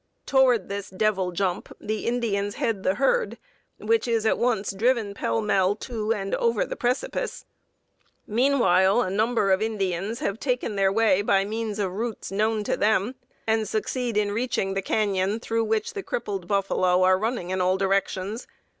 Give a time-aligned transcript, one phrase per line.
[0.25, 3.37] Toward this 'devil jump' the Indians head the herd,
[3.77, 7.45] which is at once driven pell mell to and over the precipice.
[8.25, 12.75] Meanwhile a number of Indians have taken their way by means of routes known to
[12.75, 13.13] them,
[13.45, 17.77] and succeed in reaching the cañon through which the crippled buffalo are running in all
[17.77, 18.47] directions.